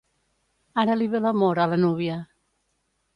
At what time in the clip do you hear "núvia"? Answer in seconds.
1.83-2.17